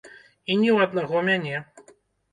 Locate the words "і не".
0.53-0.69